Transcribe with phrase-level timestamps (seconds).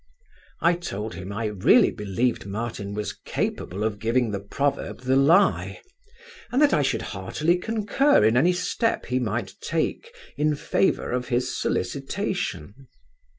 [0.61, 5.79] I told him I really believed Martin was capable of giving the proverb the lie;
[6.51, 11.27] and that I should heartily concur in any step he might take in favour of
[11.27, 12.87] his solicitation.